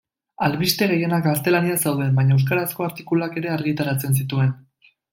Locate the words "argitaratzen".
3.61-4.23